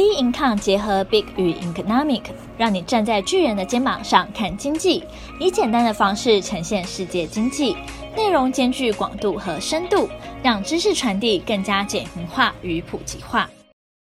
[0.00, 2.22] B income 结合 Big 与 Economic，
[2.56, 5.04] 让你站在巨人的肩膀上看经济，
[5.38, 7.76] 以简单的方式呈现世界经济，
[8.16, 10.08] 内容兼具广度和深度，
[10.42, 13.50] 让知识传递更加简明化与普及化。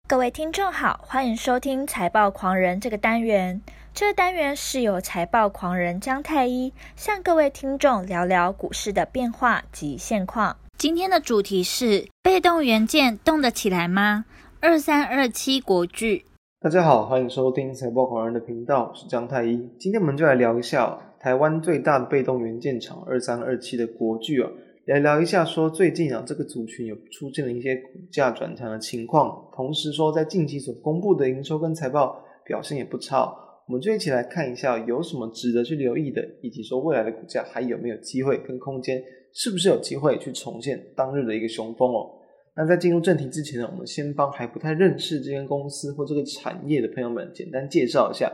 [0.07, 3.63] 各位听众好，欢迎收听财报狂人这个单元。
[3.95, 10.59] 这个单元是由财报狂人姜太一向各位听众聊聊股市的变化及现况。
[10.77, 14.27] 今天的主题是：被动元件动得起来吗？
[14.69, 16.25] 二三二七国巨，
[16.61, 19.57] 大家好，欢迎收听财报狂人的频道，我是姜太一。
[19.79, 24.51] 今天我们就来聊一下台湾最大的被动元件厂二三二七的国巨啊，
[24.87, 33.33] 来聊一下说最近啊这个族群有出现了一些股价转强的情况，同时说在近期所公布的营收跟财报表现也不差，
[33.69, 39.01] 我们就一起来看一下有什么值得去留意的，以及说未来的股价还有没有机会跟空间，
[39.33, 42.11] 是不是有机会去重现当日的一个雄风哦。
[42.57, 48.33] 那在进入正题之前呢，我们先帮还不太认识这间公司或这个产业的朋友们简单介绍一下。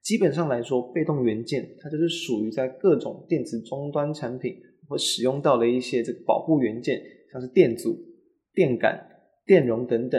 [0.00, 4.56] 基本上来说，被动元件它就是属于在各种电子终端产品
[4.88, 6.98] 会使用到的一些这个保护元件，
[7.30, 7.94] 像是电阻、
[8.54, 9.06] 电感、
[9.44, 10.18] 电容等等。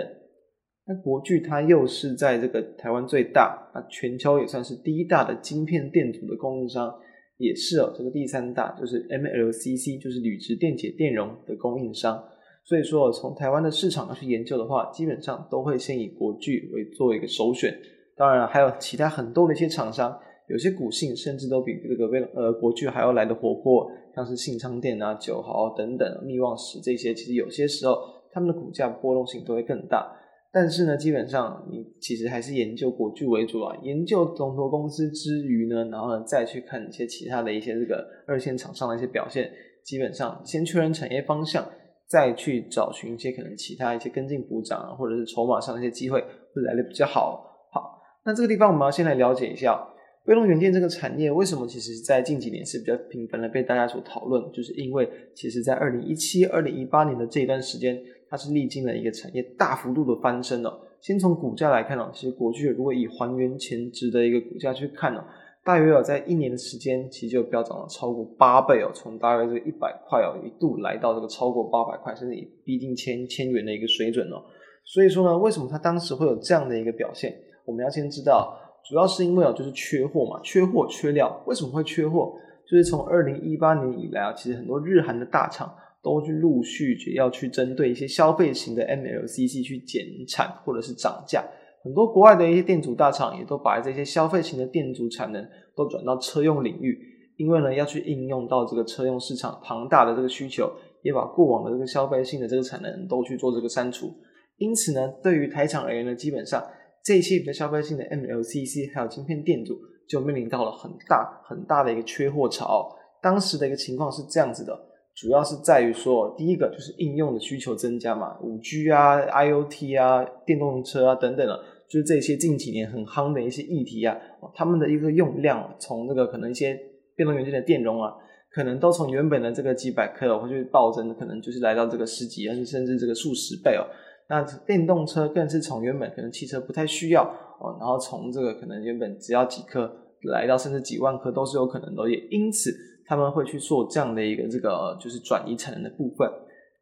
[0.85, 6.93] 那国巨它又是在这个台湾最大，那全球也算是第一大的晶片电阻的供应商，
[7.37, 12.23] 也是哦这个第三大就是 MLCC，就是铝质电解电容的供应商。
[12.63, 17.75] 所以说，从台湾的市场去研究的话，基本上都会先以国巨为作为一个首选。
[18.15, 20.15] 当然，还有其他很多的一些厂商，
[20.49, 27.97] 有些股性甚至都比这个呃国巨还要来的活泼，像是信昌电啊、九豪等等、密旺石这些，其实有些时候
[28.31, 30.15] 他们的股价波动性都会更大。
[30.51, 33.75] 但是呢，基本上你其实还是研究国巨为主啊。
[33.83, 39.51] 研究龙头公司之余呢，然后呢再去看一些其他的一些这个二线厂商的一些表现，
[39.83, 41.63] 基本上先确认产业方向。
[42.09, 47.69] 再去找寻一些可能其他一些跟进补涨啊，或者是筹码上的一些机会，会来的比较好。
[47.71, 49.79] 好，那这个地方我们要先来了解一下
[50.25, 60.81] 被动元件这个产业为什么其实在近几年是比较频繁的被大家所讨论，就是因为其实在二零一七、二零一八年的这一段时间，它是历经了一个产业大幅度的翻身了。
[60.99, 65.23] 先从股价来看呢，其实国巨如果以还原前值的一个股价去看呢。
[65.63, 74.41] 大约有在一年的时间，其实就飙涨了超过八倍哦，从大约这个一百块哦，一度来到这个超过八百块，甚至逼近千千元的一个水准哦。
[74.85, 77.35] 所以说呢，为什么它当时会有这样的一个表现？
[77.65, 81.43] 我们要先知道，主要是因为哦，就是缺货嘛，缺货缺料。
[81.45, 82.33] 为什么会缺货？
[82.65, 85.71] 就是从二零一八年以来啊，其实很多日韩的大厂
[86.01, 91.43] 都去陆续要去针对一些消费型的 MLCC 去减产或者是涨价。
[91.83, 96.99] 很多国外的一些电阻大厂也都把这些消费型的电阻产能都转到车用领域，
[97.37, 100.69] 因为呢要去应用到这个车用市场庞大的这个需求，
[101.01, 104.13] 也把过往的这个消费性的这个产能都去做这个删除。
[104.57, 106.61] 因此呢，对于台厂而言呢，基本上
[107.01, 112.93] 这些比较消费性的 MLCC 还有晶片电阻就面临到了很大很大的一个缺货潮。
[113.21, 114.77] 当时的一个情况是这样子的，
[115.19, 121.59] 主要是在于说，第一个就是应用的需求增加嘛，五 G 啊、IoT 啊、电动车啊等等的。
[121.89, 124.15] 就是这些近几年很夯的一些议题啊，
[124.53, 126.79] 他们的一个用量从这个可能一些
[127.17, 128.13] 电动元件的电容啊，
[128.51, 133.83] 可能都从原本的这个几百颗会去暴增，可能就是来到这个十几，甚至甚至这个数十倍哦。
[134.29, 137.23] 那电动车更是从原本可能汽车不太需要
[137.59, 139.91] 哦，然后从这个可能原本只要几颗，
[140.31, 142.71] 来到甚至几万颗都是有可能的，也因此
[143.09, 146.29] 他们会去做这样的一个这个就是转移产能的部分。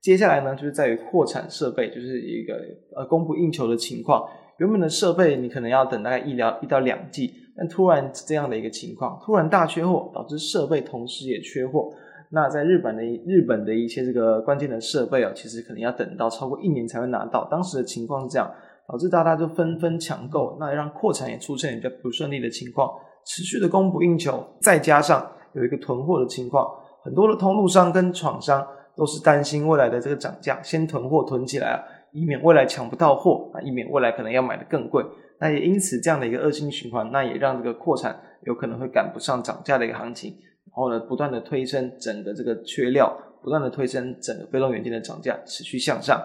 [0.01, 2.53] 接下来呢，就是在于扩产设备，就是一个
[2.97, 4.27] 呃供不应求的情况。
[4.57, 11.89] 原本的设备你可能要等大概一两一到两季，但突然这样的一个情况，突然大缺货，导致设备同时也缺货。
[12.29, 17.47] 那在日本的日本的一些这个关键的设备哦，其实可能要等到超过一年才会拿到。
[17.49, 18.51] 当时的情况是这样，
[18.87, 22.89] 导致大家就纷纷抢购，那让扩产也出现比较不顺利的情况，
[23.25, 25.25] 持续的供不应求，再加上
[25.57, 26.65] 有一个囤货的情况，
[27.03, 31.83] 很多的通路商跟厂商都是担心未来的这个涨价，先囤货囤起来啊。
[32.13, 35.03] 以免未来抢不到货，啊，以免未来可能要买的更贵，
[35.39, 40.31] 那也因此这样的一个恶性循环，那也让这个扩产有可能会赶不上涨价的一个行情，
[40.65, 46.19] 然后呢，不断的推升整个这个缺料，不断的推升整个被动元件的涨价持续向上。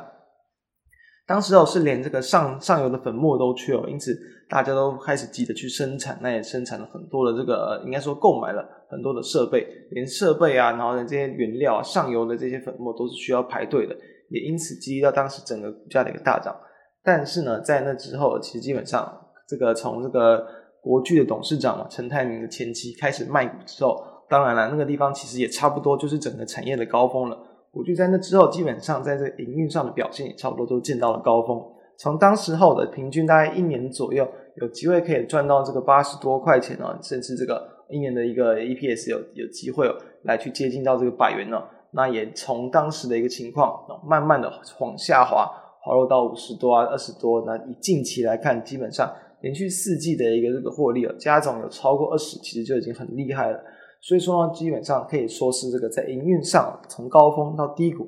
[1.26, 4.16] 当时哦是连这个上上游的粉末都缺哦，因此
[4.48, 13.96] 大家都开始急着去生产，那也生产了很多的这个，应该说购买了很多的设备，连设备啊，然后呢这些原料啊，上游的这些粉末都是需要排队的。
[14.30, 16.56] 也因此激励到当时整个股价的一个大涨，
[17.04, 19.06] 但是呢，在那之后，其实基本上
[19.46, 20.42] 这个从这个
[20.80, 27.38] 国巨的董事长嘛，陈泰明的前妻开始卖股之后，当然了，那个地方其实也差不多就是整个产业的高峰了。
[27.72, 31.58] 国巨在那之后，基本上在这营运上的表现也差不多都见到了高峰，
[31.96, 39.90] 从当时候的平均大概一年左右，有机会可以赚到这个八十多块钱哦，甚至这个一年的一个 EPS 有有机会
[40.24, 41.62] 来去接近到这个百元呢。
[41.92, 47.42] 那也从当时的一个情况，慢慢的往下滑，滑落到五十多啊、二十多。
[47.46, 49.10] 那以近期来看，基本上
[49.40, 53.58] 连续四季的一个这个获利哦，加总有超过二十，其实就已经很厉害了。
[54.02, 58.06] 所以说呢，基本上可以说是这个在营运上，从高峰到低谷，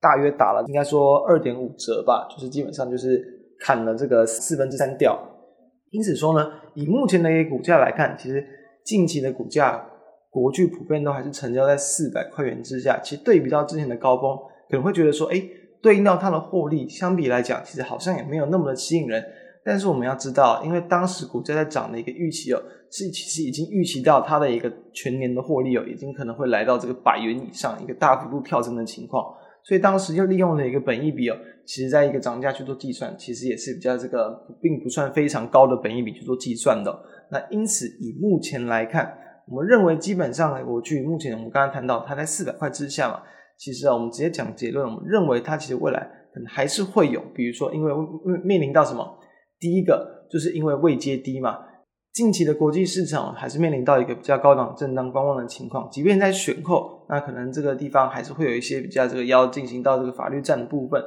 [0.00, 3.20] 大约打了应该说二点五折吧，就是基本上就是
[3.58, 5.18] 砍了这个四分之三掉。
[5.90, 8.46] 因此说呢，以目前的一个股价来看，其实
[8.84, 9.86] 近期的股价。
[10.32, 14.38] 国巨普遍都还是成交在四百块钱之下，其实对比到之前的高峰，
[14.68, 15.42] 可能会觉得说，哎，
[15.82, 19.20] 对应到它的获利，相比来讲，其实好像也没有那么的吸引人。
[19.64, 29.24] 但是我们要知道，因为当时股价在涨的一个预期哦，是其实已经预期到它的一个全年的获利哦，已经可能会来到这个百元以上，一个大幅度跳增的情况。
[29.62, 31.36] 所以当时就利用了一个本益比哦，
[31.66, 34.30] 其实在一个涨价去做计算，其实也是比较这个
[34.60, 36.98] 并不算非常高的本益比去做计算的。
[37.30, 39.16] 那因此以目前来看。
[39.48, 43.20] 我们认为，基本上呢，国巨目前我们刚刚谈到它在四百块之下嘛，
[43.56, 45.98] 其实啊，我们直接讲结论，我们认为它其实未来
[46.32, 47.92] 可能还是会有，比如说因为
[48.44, 49.04] 面临到什么，
[49.60, 51.58] 第一个就是因为位阶低嘛，
[52.14, 61.00] 近期的国际市场还是面临到一个比较高档震荡观望的情况，即便在选后，那可能这个地方还是会有一些比较这个要进行到这个法律战的部分，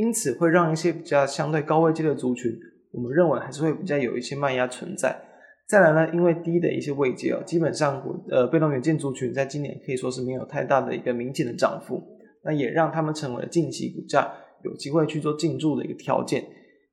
[0.00, 2.50] 因此会让一些比较相对高位阶的族群，
[2.92, 5.20] 我们认为还是会比较有一些卖压存在。
[5.68, 12.02] 再来呢，因为低的一些位阶哦，基本上股呃被动元件族群在今年可以说是没有太大的一个明显的涨幅，
[12.44, 14.32] 那也让他们成为了近期股价
[14.64, 16.42] 有机会去做进驻的一个条件。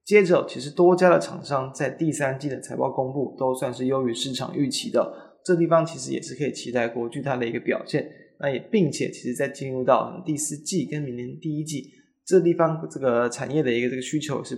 [0.06, 5.12] 接着，其实多家的厂商在第三季的财报公布都算是优于市场预期的，
[5.44, 8.08] 这地方其实也是可以期待国巨它的一个表现。
[8.40, 11.90] 那也并且其实在进入到第四季跟明年第一季，
[12.26, 14.56] 这地方这个产业的一个这个需求是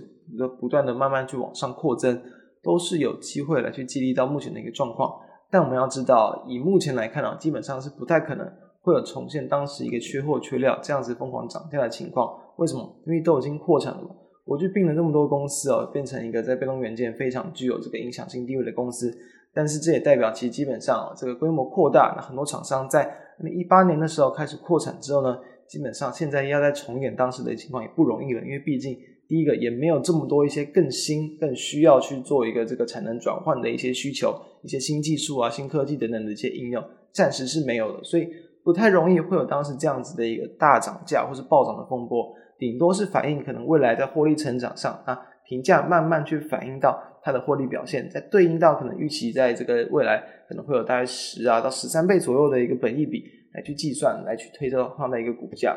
[0.60, 2.20] 不断的慢慢去往上扩增。
[2.60, 5.14] 都是有机会来去激励到目前的一个状况，
[5.48, 8.44] 但我们要知道，以目前来看啊，基本上是不太可能
[8.82, 12.36] 会有重现当时一个缺货缺料这样子疯狂涨价的情况。
[12.56, 13.00] 为什么？
[13.06, 14.10] 因为都已经扩产了嘛。
[14.48, 19.14] 我就并了这么多公司哦，变成一个在被动元件非常具有这个影响性地位的公司。
[19.52, 23.08] 但是这也代表，其实基本上哦，这个规模扩大，那很多厂商在
[23.54, 28.98] 一八年的时候开始扩产之后呢，基本上现在要再重演当时的情况也不容易了，因为毕竟。
[29.28, 38.26] 第一个也没有这么多一些更新、更需要去做一个这个产能转换的一些需求，一些新技术啊、新科技等等的一些应用，暂时是没有的，所以
[38.68, 45.18] 不太容易会有当时这样子的一个大涨价或是暴涨的风波，顶多是反映可能未来在获利成长上啊，
[45.48, 53.24] 评价慢慢去反映到它的获利表现，再对应到可能预期在这个未来可能会有大概十啊到十三倍左右的一个本益比
[53.54, 55.74] 来去计算，来去推到它的一个股价。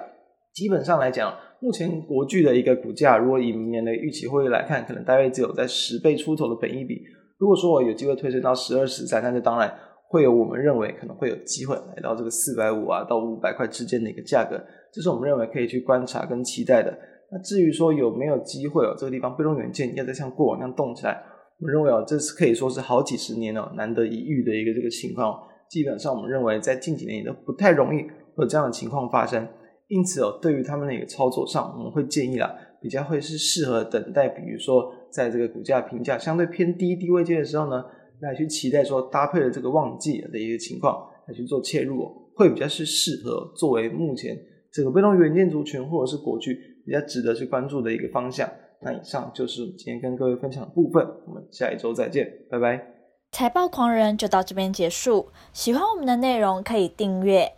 [0.53, 7.01] 基本上来讲，目前国巨的一个股价，如果以明年的预期获利来看，可能大约只有在十倍出头的本益比。
[7.38, 9.73] 如果说我有机会推升到十二、十三，那就当然
[10.12, 14.62] 会有我们认为可能会有机会来到这个四百五啊到五百块之间的一个价格，
[14.92, 16.94] 这是我们认为可以去观察跟期待的。
[17.31, 21.24] 那至于说有没有机会哦，这个地方被动元件要再像过往那样动起来，
[21.60, 25.34] 我们认为哦，这是可以说是好几十年哦难得一遇的一个这个情况。
[25.69, 28.06] 基本上我们认为在近几年也都不太容易
[28.38, 29.48] 有这样的情况发生。
[29.88, 37.84] 因此哦，对于他们的一个操作上，我们会建议啦，比较会是适合等待，比如说在这个股价评价相对偏低低位阶的时候呢，
[38.22, 44.38] 来去期待说搭配了这个旺季的一个情况来去做切入，会比较是适合作为目前
[44.72, 46.54] 整个被动元件族群或者是国巨
[46.86, 48.50] 比较值得去关注的一个方向。
[48.84, 52.84] 那以上就是今天跟各位分享的部分，我们下一周再见，拜拜。
[53.32, 57.51] 财报狂人就到这边结束，喜欢我们的内容可以订阅。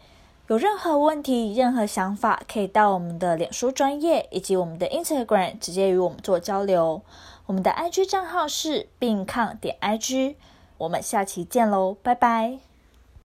[0.50, 7.02] 有任何问题、任何想法，可以到我们的脸书专业以及我们的 Instagram 直接与我们做交流。
[7.46, 10.36] 我们的 IG 账号是病抗点 IG。
[10.84, 12.73] 我们下期见喽，拜拜。